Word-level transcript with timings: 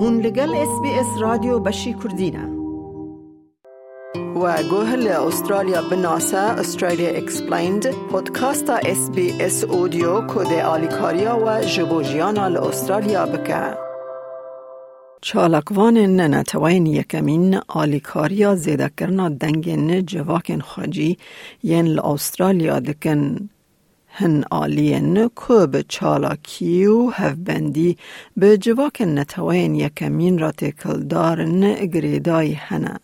هون 0.00 0.20
لگل 0.20 0.54
اس 0.54 0.80
بی 0.82 0.88
اس 0.88 1.20
رادیو 1.20 1.58
بشی 1.58 1.94
کردینه 1.94 2.48
و 4.42 4.62
گوه 4.70 5.26
استرالیا 5.26 5.82
بناسا 5.90 6.38
استرالیا 6.38 7.08
اکسپلیند 7.08 7.86
پودکاستا 8.10 8.76
اس 8.76 9.10
بی 9.10 9.32
اس 9.40 9.64
اودیو 9.64 10.20
کده 10.26 10.64
آلیکاریا 10.64 11.38
و 11.46 11.64
جبوجیانا 11.64 12.44
استرالیا 12.44 13.26
بکه. 13.26 13.76
چالکوان 15.22 15.94
ننتوین 15.94 16.86
یکمین 16.86 17.60
آلیکاریا 17.68 18.54
زیده 18.54 18.90
کرنا 18.98 19.28
دنگین 19.28 20.06
جواکن 20.06 20.60
خاجی 20.60 21.18
ین 21.62 21.98
استرالیا 21.98 22.80
دکن. 22.80 23.48
هن 24.08 24.44
که 25.48 25.66
به 25.66 25.84
چالاکی 25.88 26.86
و 26.86 27.10
هفبندی 27.10 27.96
به 28.36 28.58
جواک 28.58 29.02
نتوین 29.02 29.74
یکمین 29.74 30.38
را 30.38 30.52
تکل 30.52 31.02
دارن 31.02 31.74
گریدای 31.74 32.52
هنه. 32.52 32.94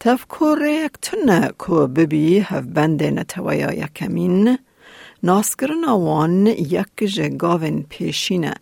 تفکر 0.00 0.58
یک 0.64 0.92
تنه 1.02 1.50
که 1.66 1.72
ببی 1.72 2.38
هفبند 2.38 3.02
نتویا 3.02 3.72
یکمین 3.72 4.58
ناسکرن 5.22 5.84
آوان 5.84 6.46
یک 6.46 7.04
جگاون 7.04 7.86
پیشینه 7.88 8.54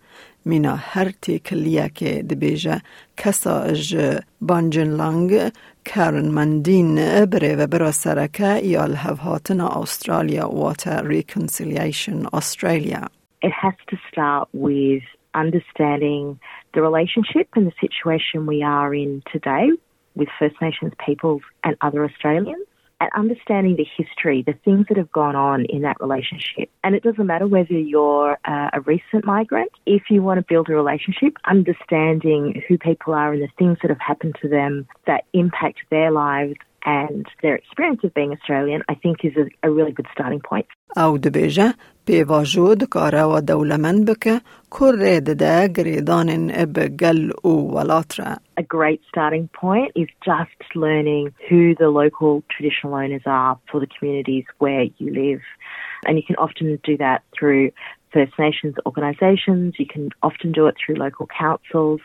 مینا 0.48 0.76
هر 0.76 1.12
تیکلیه 1.22 1.90
که 1.96 2.24
دبیجه 2.24 2.82
کسا 3.18 3.62
اج 3.62 4.20
بانجن 4.42 4.90
لانگ 4.90 5.52
کارن 5.96 6.30
مندین 6.30 6.96
بره 7.26 7.56
و 7.56 7.68
برا 7.68 7.92
سرکه 7.92 8.60
یال 8.64 8.96
هفهاتنا 8.96 9.68
استرالیا 9.68 10.50
واتر 10.50 11.08
ریکنسیلیشن 11.08 12.24
استرالیا 12.34 13.08
It 13.44 13.52
has 13.52 13.78
to 13.92 13.98
start 14.10 14.48
with 14.54 15.04
understanding 15.44 16.40
the 16.74 16.82
relationship 16.82 17.48
and 17.56 17.68
the 17.68 17.76
situation 17.86 18.46
we 18.46 18.64
are 18.64 18.92
in 19.04 19.22
today 19.34 19.66
with 20.16 20.30
First 20.40 20.58
Nations 20.62 20.94
peoples 21.06 21.42
and 21.64 21.76
other 21.82 22.06
Australians. 22.06 22.67
and 23.01 23.11
understanding 23.15 23.77
the 23.77 23.87
history, 23.97 24.43
the 24.43 24.55
things 24.65 24.87
that 24.89 24.97
have 24.97 25.13
gone 25.13 25.37
on 25.37 25.65
in 25.67 25.83
that 25.83 25.97
relationship. 26.01 26.69
And 26.83 26.95
it 26.95 27.03
doesn't 27.03 27.27
matter 27.27 27.47
whether 27.47 27.75
you're 27.75 28.39
uh, 28.45 28.71
a 28.73 28.81
recent 28.81 29.25
migrant, 29.25 29.71
if 29.87 30.05
you 30.11 30.23
want 30.23 30.39
to 30.39 30.45
build 30.49 30.69
a 30.69 30.75
relationship, 30.75 31.35
understanding 31.45 32.63
who 32.67 32.79
people 32.79 33.15
are 33.15 33.33
and 33.33 33.43
the 33.43 33.49
things 33.59 33.79
that 33.83 33.91
have 33.91 34.01
happened 34.01 34.37
to 34.43 34.49
them 34.49 34.87
that 35.07 35.25
impact 35.33 35.79
their 35.91 36.11
lives 36.11 36.55
and 36.88 37.26
their 37.42 37.56
experience 37.56 38.02
of 38.04 38.14
being 38.14 38.32
Australian, 38.34 38.84
I 38.90 38.96
think 38.96 39.24
is 39.24 39.36
a, 39.38 39.68
a 39.68 39.72
really 39.72 39.92
good 39.92 40.08
starting 40.14 40.42
point. 40.42 40.68
او 40.98 41.18
دبیجه 41.18 41.74
پیواجو 42.06 42.76
دکاره 42.76 43.24
و 43.24 43.42
دولمن 43.42 44.06
بکه 44.06 44.42
کره 44.72 45.20
ده 45.20 45.68
گریدان 45.68 46.48
بگل 46.66 47.32
او 47.44 47.74
ولاتره. 47.76 48.36
A 48.60 48.64
great 48.64 49.02
starting 49.08 49.50
point 49.62 49.92
is 49.96 50.08
just 50.26 50.76
learning 50.76 51.34
who 51.50 51.76
the 51.76 51.90
local 51.90 52.44
traditional 52.54 52.94
owners 52.94 53.26
are 53.26 53.58
for 53.72 53.80
the 53.80 53.88
communities 54.00 54.46
where 54.60 54.84
you 55.00 55.08
live. 55.24 55.42
And 56.06 56.18
you 56.18 56.24
can 56.30 56.36
often 56.36 56.80
do 56.84 56.98
that 56.98 57.20
through 57.36 57.72
First 58.14 58.34
Nations 58.38 58.76
organisations, 58.86 59.74
you 59.80 59.88
can 59.88 60.10
often 60.22 60.52
do 60.52 60.68
it 60.68 60.76
through 60.80 60.96
local 60.96 61.28
councils. 61.44 62.02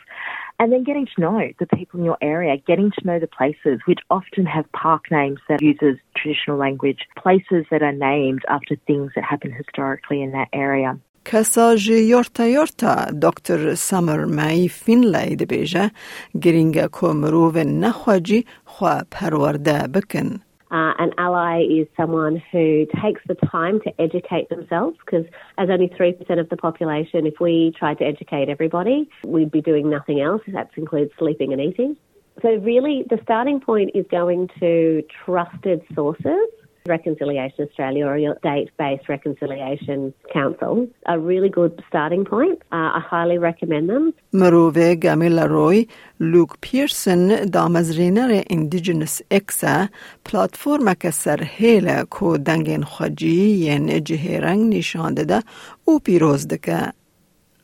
and 0.59 0.71
then 0.71 0.83
getting 0.83 1.07
to 1.07 1.21
know 1.21 1.41
the 1.59 1.65
people 1.67 1.99
in 1.99 2.05
your 2.05 2.17
area, 2.21 2.57
getting 2.57 2.91
to 2.91 3.05
know 3.05 3.19
the 3.19 3.27
places 3.27 3.79
which 3.85 3.99
often 4.09 4.45
have 4.45 4.71
park 4.71 5.11
names 5.11 5.39
that 5.49 5.61
uses 5.61 5.97
traditional 6.15 6.57
language, 6.57 6.99
places 7.17 7.65
that 7.71 7.81
are 7.81 7.91
named 7.91 8.43
after 8.47 8.75
things 8.87 9.11
that 9.15 9.23
happened 9.23 9.53
historically 9.53 10.21
in 10.21 10.31
that 10.31 10.49
area. 10.53 10.97
Kasaj 11.25 11.87
yorta 11.87 12.43
yorta 12.51 13.17
Dr. 13.17 13.77
Summer 13.77 14.27
May 14.27 14.67
Finlay 14.67 15.35
dibêje 15.35 15.91
giringa 16.35 16.91
ku 16.91 17.13
mirovên 17.13 17.79
nexwecî 17.81 18.43
xwe 18.67 18.95
perwerde 19.09 19.87
bikin. 19.93 20.43
Uh, 20.73 20.91
an 20.97 21.13
ally 21.19 21.61
is 21.61 21.87
someone 21.95 22.41
who 22.51 22.87
takes 22.99 23.21
the 23.27 23.35
time 23.35 23.79
to 23.81 24.01
educate 24.01 24.49
themselves 24.49 24.97
because, 25.05 25.23
as 25.59 25.69
only 25.69 25.87
3% 25.87 26.39
of 26.39 26.49
the 26.49 26.57
population, 26.57 27.27
if 27.27 27.35
we 27.39 27.71
tried 27.77 27.99
to 27.99 28.03
educate 28.03 28.49
everybody, 28.49 29.07
we'd 29.23 29.51
be 29.51 29.61
doing 29.61 29.87
nothing 29.87 30.19
else. 30.19 30.41
That 30.47 30.71
includes 30.75 31.11
sleeping 31.19 31.53
and 31.53 31.61
eating. 31.61 31.95
So, 32.41 32.55
really, 32.55 33.05
the 33.07 33.19
starting 33.21 33.59
point 33.59 33.91
is 33.93 34.03
going 34.09 34.49
to 34.59 35.03
trusted 35.23 35.83
sources 35.93 36.49
Reconciliation 36.88 37.68
Australia 37.68 38.06
or 38.06 38.16
your 38.18 38.36
state-based 38.38 39.08
reconciliation 39.08 40.14
council 40.32 40.88
a 41.06 41.18
really 41.18 41.48
good 41.48 41.72
starting 41.88 42.24
point. 42.24 42.56
Uh, 42.72 42.98
I 42.98 43.00
highly 43.00 43.38
recommend 43.38 43.88
them. 43.90 44.14
Marove 44.32 44.98
Gamila 44.98 45.48
Roy, 45.48 45.86
Luke 46.18 46.60
Pearson 46.60 47.50
دامزرینر 47.52 48.42
Indigenous 48.52 49.22
اکسا 49.30 49.88
پلاتفورم 50.24 50.94
که 50.94 51.10
سرهیل 51.10 52.04
کو 52.04 52.36
دنگین 52.36 52.84
خجی 52.84 53.50
ین 53.66 54.04
جهرنگ 54.04 54.76
نشان 54.76 55.14
داده 55.14 55.40
او 55.84 55.98
پیروز 55.98 56.48
دکه. 56.48 56.92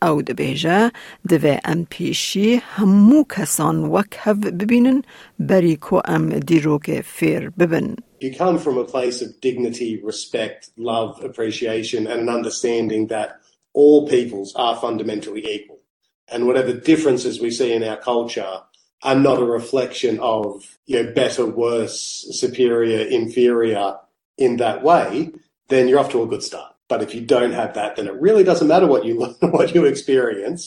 او 0.02 0.22
دبیجه 0.22 0.92
دوی 1.28 1.58
ام 1.64 1.86
پیشی 1.90 2.54
همو 2.54 3.24
کسان 3.24 3.84
وک 3.84 4.16
هف 4.18 4.36
ببینن 4.36 5.02
بری 5.38 5.76
کو 5.76 6.00
ام 6.04 6.28
دیروک 6.28 7.00
فیر 7.00 7.50
ببن. 7.50 7.96
you 8.24 8.34
come 8.34 8.58
from 8.58 8.78
a 8.78 8.84
place 8.84 9.20
of 9.20 9.38
dignity, 9.42 10.00
respect, 10.02 10.70
love, 10.78 11.22
appreciation, 11.22 12.06
and 12.06 12.20
an 12.22 12.30
understanding 12.30 13.08
that 13.08 13.38
all 13.74 14.08
peoples 14.08 14.54
are 14.54 14.76
fundamentally 14.76 15.46
equal. 15.46 15.80
And 16.28 16.46
whatever 16.46 16.72
differences 16.72 17.38
we 17.38 17.50
see 17.50 17.74
in 17.74 17.84
our 17.84 17.98
culture 17.98 18.62
are 19.02 19.14
not 19.14 19.42
a 19.42 19.44
reflection 19.44 20.18
of, 20.20 20.78
you 20.86 21.02
know, 21.02 21.12
better, 21.12 21.44
worse, 21.44 22.26
superior, 22.30 23.00
inferior 23.06 23.98
in 24.38 24.56
that 24.56 24.82
way, 24.82 25.30
then 25.68 25.86
you're 25.86 26.00
off 26.00 26.12
to 26.12 26.22
a 26.22 26.26
good 26.26 26.42
start. 26.42 26.67
But 26.88 27.02
if 27.02 27.14
you 27.14 27.22
don't 27.34 27.52
have 27.52 27.72
that, 27.74 27.96
then 27.96 28.06
it 28.06 28.16
really 28.26 28.44
doesn't 28.44 28.68
matter 28.68 28.86
what 28.86 29.04
you 29.04 29.14
what 29.56 29.74
you 29.74 29.84
experience. 29.84 30.62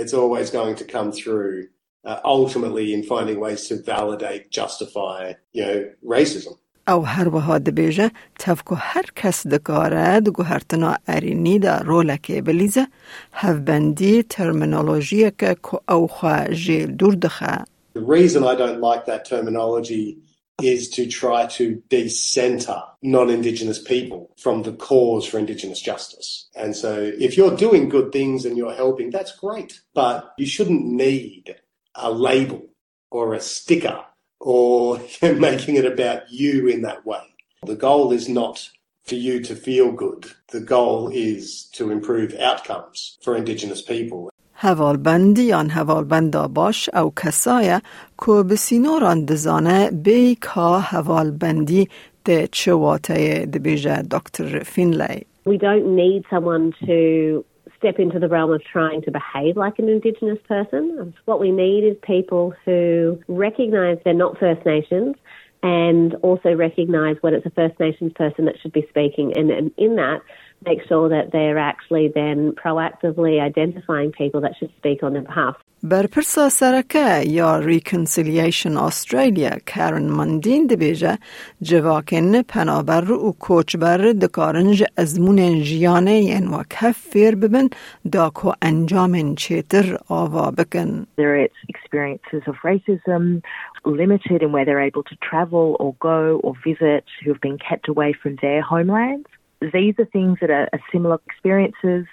It's 0.00 0.14
always 0.22 0.50
going 0.50 0.76
to 0.76 0.84
come 0.84 1.10
through 1.10 1.68
uh, 2.04 2.20
ultimately 2.24 2.86
in 2.94 3.02
finding 3.02 3.38
ways 3.40 3.66
to 3.68 3.74
validate, 3.82 4.42
justify, 4.50 5.20
you 5.52 5.62
know, 5.66 5.90
racism. 6.04 6.54
او 6.88 7.00
هر 7.06 7.28
وها 7.28 7.58
دبیجه 7.58 8.10
تفکو 8.38 8.74
هر 8.74 9.04
کس 9.16 9.46
دکاره 9.46 10.20
دگو 10.20 10.42
هرتنا 10.42 10.96
ارینی 11.08 11.58
دا 11.58 11.78
رولکه 11.78 12.42
بلیزه 12.42 12.86
هفبندی 13.32 14.22
ترمینولوژی 14.22 15.30
که 15.30 15.56
او 15.88 16.06
خواه 16.06 16.48
جیل 16.48 16.96
دور 16.96 17.14
دخه 17.14 17.64
The 17.94 18.00
reason 18.00 18.44
I 18.44 18.54
don't 18.54 18.80
like 18.80 19.06
that 19.06 19.24
terminology 19.24 20.18
is 20.63 20.89
to 20.89 21.07
try 21.07 21.45
to 21.47 21.81
decenter 21.89 22.81
non-Indigenous 23.01 23.81
people 23.81 24.33
from 24.37 24.63
the 24.63 24.73
cause 24.73 25.25
for 25.25 25.39
Indigenous 25.39 25.81
justice. 25.81 26.47
And 26.55 26.75
so 26.75 27.11
if 27.17 27.37
you're 27.37 27.55
doing 27.55 27.89
good 27.89 28.11
things 28.11 28.45
and 28.45 28.57
you're 28.57 28.73
helping, 28.73 29.09
that's 29.09 29.35
great. 29.35 29.81
But 29.93 30.33
you 30.37 30.45
shouldn't 30.45 30.85
need 30.85 31.55
a 31.95 32.11
label 32.11 32.63
or 33.09 33.33
a 33.33 33.39
sticker 33.39 34.03
or 34.39 35.01
making 35.21 35.75
it 35.75 35.85
about 35.85 36.31
you 36.31 36.67
in 36.67 36.81
that 36.83 37.05
way. 37.05 37.21
The 37.65 37.75
goal 37.75 38.11
is 38.11 38.27
not 38.27 38.69
for 39.03 39.15
you 39.15 39.41
to 39.41 39.55
feel 39.55 39.91
good. 39.91 40.31
The 40.49 40.61
goal 40.61 41.09
is 41.13 41.65
to 41.73 41.91
improve 41.91 42.33
outcomes 42.35 43.17
for 43.23 43.35
Indigenous 43.35 43.81
people. 43.81 44.30
هوالبندی 44.60 45.52
آن 45.52 45.70
هوالبندا 45.70 46.48
باش 46.48 46.90
او 46.94 47.12
کسایه 47.24 47.80
که 48.26 48.32
بسینوران 48.50 49.24
دزانه 49.24 49.90
بی 50.04 50.34
که 50.34 50.60
هوالبندی 50.60 51.88
ده 52.24 52.48
چواته 52.52 53.46
دبیجه 53.46 54.02
دکتر 54.02 54.58
فینلی. 54.58 55.26
We 55.46 55.58
don't 55.58 55.88
need 56.04 56.24
someone 56.30 56.72
to 56.86 57.44
step 57.78 57.96
into 58.04 58.18
the 58.18 58.28
realm 58.36 58.50
of 58.56 58.62
trying 58.64 59.00
to 59.06 59.10
behave 59.18 59.56
like 59.64 59.76
an 59.82 59.88
Indigenous 59.96 60.40
person. 60.48 61.14
What 61.26 61.38
we 61.44 61.50
need 61.52 61.82
is 61.90 61.96
people 62.16 62.44
who 62.64 62.80
recognise 63.28 63.96
they're 64.04 64.22
not 64.26 64.32
First 64.44 64.62
Nations 64.66 65.14
and 65.62 66.14
also 66.28 66.50
recognise 66.66 67.16
when 67.20 67.32
it's 67.34 67.46
a 67.46 67.54
First 67.60 67.78
Nations 67.78 68.12
person 68.22 68.46
that 68.46 68.56
should 68.60 68.72
be 68.72 68.86
speaking. 68.92 69.28
And, 69.38 69.50
and 69.58 69.70
in 69.76 69.92
that, 70.02 70.20
make 70.64 70.80
sure 70.88 71.08
that 71.08 71.32
they're 71.32 71.58
actually 71.58 72.08
then 72.08 72.52
proactively 72.52 73.40
identifying 73.40 74.12
people 74.12 74.40
that 74.42 74.56
should 74.58 74.72
speak 74.80 75.02
on 75.02 75.12
their 75.12 75.22
behalf. 75.22 75.56
برپرسا 75.82 76.48
سرکه 76.48 77.22
یا 77.26 77.58
ریکنسیلیشن 77.58 78.76
استرالیا 78.76 79.50
کارن 79.74 80.08
مندین 80.08 80.66
دبیجه 80.66 81.18
جواکن 81.62 82.42
پنابر 82.42 83.12
و 83.12 83.32
کوچبر 83.40 84.12
دکارنج 84.12 84.84
ازمون 84.96 85.62
جیانه 85.62 86.20
ین 86.22 86.48
و 86.48 86.62
کفیر 86.70 87.34
ببن 87.34 87.68
داکو 88.12 88.52
انجام 88.62 89.34
چیتر 89.34 89.98
آوا 90.08 90.50
بکن. 90.50 91.06
There 91.16 91.36
are 91.36 91.48
experiences 91.68 92.42
of 92.46 92.54
racism, 92.64 93.42
limited 93.84 94.42
in 94.42 94.52
where 94.52 94.64
they're 94.64 94.86
able 94.90 95.04
to 95.04 95.16
travel 95.28 95.76
or 95.78 95.94
go 96.00 96.40
or 96.44 96.54
visit, 96.64 97.04
who 97.22 97.32
have 97.32 97.40
been 97.40 97.58
kept 97.58 97.88
away 97.88 98.12
from 98.22 98.36
their 98.42 98.62
homelands. 98.62 99.28
These 99.61 99.95
are 99.99 100.05
things 100.05 100.39
that 100.41 100.49
are, 100.49 100.69
are 100.73 100.79
similar 100.91 101.19
experiences 101.27 102.07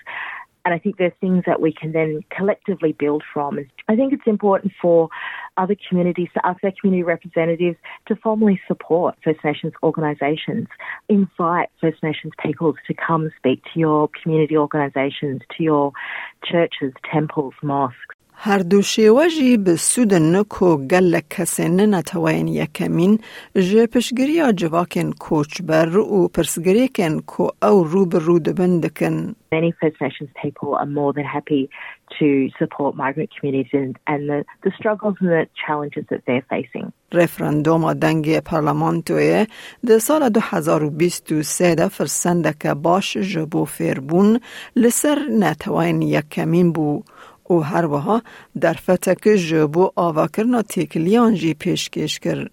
And 0.68 0.74
I 0.74 0.78
think 0.78 0.98
there 0.98 1.06
are 1.06 1.14
things 1.18 1.44
that 1.46 1.62
we 1.62 1.72
can 1.72 1.92
then 1.92 2.20
collectively 2.28 2.92
build 2.92 3.22
from. 3.32 3.58
I 3.88 3.96
think 3.96 4.12
it's 4.12 4.26
important 4.26 4.74
for 4.82 5.08
other 5.56 5.74
communities 5.88 6.28
to 6.34 6.44
ask 6.44 6.60
their 6.60 6.74
community 6.78 7.02
representatives 7.02 7.78
to 8.06 8.16
formally 8.16 8.60
support 8.68 9.14
First 9.24 9.42
Nations 9.42 9.72
organisations. 9.82 10.68
Invite 11.08 11.70
First 11.80 12.02
Nations 12.02 12.34
peoples 12.38 12.76
to 12.86 12.92
come 12.92 13.30
speak 13.38 13.62
to 13.72 13.80
your 13.80 14.10
community 14.22 14.58
organisations, 14.58 15.40
to 15.56 15.62
your 15.62 15.92
churches, 16.44 16.92
temples, 17.10 17.54
mosques. 17.62 18.17
هر 18.40 18.58
دو 18.58 18.82
شیوه 18.82 19.28
جی 19.28 19.56
به 19.56 19.76
سود 19.76 20.14
نکو 20.14 20.76
گل 20.76 21.20
کسی 21.30 21.68
ننتوین 21.68 22.48
یکمین 22.48 23.18
جه 23.54 23.86
پشگری 23.86 24.52
جواکن 24.52 25.12
کوچ 25.12 25.62
بر 25.62 25.96
و 25.96 26.28
پرسگری 26.28 26.88
کن 26.88 27.20
کو 27.20 27.48
او 27.62 27.84
رو 27.84 28.06
به 28.06 28.18
رو 28.18 28.38
دبندکن. 28.38 29.34
Many 29.52 29.72
First 29.80 30.00
Nations 30.00 30.30
people 30.42 30.76
are 30.80 30.86
more 30.86 31.12
than 31.12 31.24
happy 31.24 31.70
to 32.18 32.26
support 32.60 32.90
migrant 32.94 33.30
communities 33.36 33.72
and, 33.72 33.98
and 34.06 34.28
the, 34.28 34.44
the 34.62 34.72
struggles 34.78 35.16
and 35.20 35.30
the 35.30 35.46
challenges 35.66 36.04
that 36.10 36.22
they're 36.26 36.46
facing. 36.54 36.92
رفراندوم 37.12 37.92
دنگ 37.92 38.40
پارلمانتوی 38.40 39.46
د 39.86 39.98
سال 39.98 40.28
2023 40.28 41.74
د 41.74 41.88
فرسندک 41.88 42.66
باش 42.66 43.16
جبو 43.16 43.64
فیربون 43.64 44.36
لسر 44.76 45.18
نتوین 45.28 46.02
یکمین 46.02 46.72
بو. 46.72 47.02
او 47.48 47.64
هر 47.64 48.20
در 48.60 48.72
فتک 48.72 49.28
جبو 49.28 49.90
آواکرنا 49.96 50.62
تیکلیان 50.62 51.34
جی 51.34 51.54
پیشکش 51.54 52.18
کر. 52.18 52.48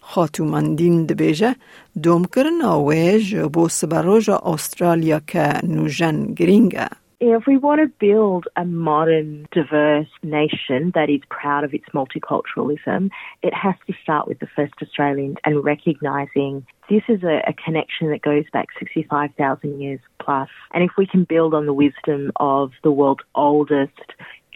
خاتوماندین 0.00 1.06
دبیجه 1.06 1.54
دوم 2.02 2.24
کرنا 2.24 2.80
و 2.80 2.92
جبو 3.30 3.68
سبروژا 3.68 4.36
استرالیا 4.44 5.20
که 5.26 5.66
نوژن 5.66 6.34
گرینگه. 6.34 6.88
If 7.20 7.46
we 7.46 7.56
want 7.56 7.80
to 7.80 7.88
build 8.00 8.44
a 8.56 8.64
modern, 8.64 9.46
diverse 9.52 10.12
nation 10.24 10.90
that 10.96 11.08
is 11.08 11.20
proud 11.30 11.62
of 11.62 11.72
its 11.72 11.88
multiculturalism, 11.98 13.10
it 13.44 13.54
has 13.54 13.76
to 13.86 13.92
start 14.02 14.26
with 14.26 14.40
the 14.40 14.48
first 14.56 14.74
Australians 14.82 15.36
and 15.44 15.64
recognising 15.72 16.66
this 16.91 17.03
is 17.09 17.23
a, 17.23 17.41
a, 17.47 17.53
connection 17.53 18.09
that 18.11 18.21
goes 18.21 18.45
back 18.53 18.67
65,000 18.79 19.81
years 19.81 19.99
plus. 20.19 20.49
And 20.73 20.83
if 20.83 20.91
we 20.97 21.05
can 21.05 21.25
build 21.25 21.53
on 21.53 21.65
the 21.65 21.73
wisdom 21.73 22.31
of 22.37 22.71
the 22.83 22.91
world's 22.91 23.23
oldest, 23.35 23.91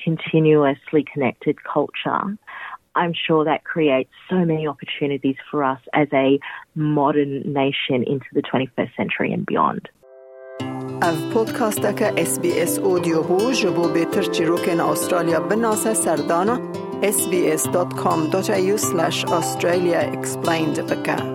continuously 0.03 1.05
connected 1.13 1.57
culture, 1.63 2.37
I'm 2.95 3.13
sure 3.13 3.45
that 3.45 3.63
creates 3.63 4.11
so 4.29 4.45
many 4.45 4.67
opportunities 4.67 5.35
for 5.49 5.63
us 5.63 5.79
as 5.93 6.07
a 6.13 6.39
modern 6.75 7.53
nation 7.53 8.03
into 8.03 8.25
the 8.33 8.41
21st 8.41 8.95
century 8.95 9.33
and 9.33 9.45
beyond. 9.45 9.89
اف 11.01 11.33
پودکاست 11.33 11.97
که 11.97 12.13
اس 12.17 12.39
بی 12.39 12.61
اس 12.61 12.79
اودیو 12.79 13.23
بو 13.23 13.51
جبو 13.51 13.93
بیتر 13.93 14.21
چیروکن 14.21 14.79
استرالیا 14.79 15.39
بناسه 15.39 15.93
سردانا 15.93 16.59
sbs.com.au 17.01 18.77
slash 18.77 19.25
australia 19.25 20.01
explained 20.17 20.79
بکه 20.79 21.34